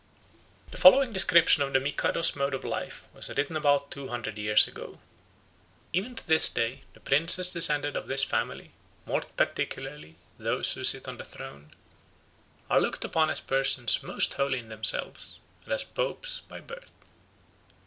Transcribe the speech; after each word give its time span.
The 0.71 0.77
following 0.77 1.13
description 1.13 1.61
of 1.61 1.73
the 1.73 1.79
Mikado's 1.79 2.35
mode 2.35 2.55
of 2.55 2.63
life 2.63 3.03
was 3.13 3.29
written 3.29 3.55
about 3.55 3.91
two 3.91 4.07
hundred 4.07 4.35
years 4.39 4.67
ago: 4.67 4.99
"Even 5.93 6.15
to 6.15 6.25
this 6.25 6.49
day 6.49 6.81
the 6.95 6.99
princes 6.99 7.53
descended 7.53 7.95
of 7.95 8.07
this 8.07 8.23
family, 8.23 8.71
more 9.05 9.21
particularly 9.37 10.15
those 10.39 10.73
who 10.73 10.83
sit 10.83 11.07
on 11.07 11.17
the 11.19 11.23
throne, 11.23 11.75
are 12.67 12.81
looked 12.81 13.05
upon 13.05 13.29
as 13.29 13.39
persons 13.41 14.01
most 14.01 14.33
holy 14.33 14.57
in 14.57 14.69
themselves, 14.69 15.39
and 15.65 15.71
as 15.73 15.83
Popes 15.83 16.39
by 16.47 16.61
birth. 16.61 16.89